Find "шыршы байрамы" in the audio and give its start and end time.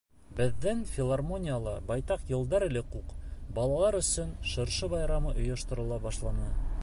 4.53-5.37